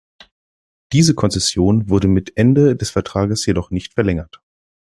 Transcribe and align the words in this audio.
Diese 0.93 1.13
Konzession 1.13 1.87
wurde 1.87 2.07
mit 2.07 2.35
Ende 2.35 2.75
des 2.75 2.89
Vertrags 2.89 3.45
jedoch 3.45 3.69
nicht 3.69 3.93
verlängert. 3.93 4.41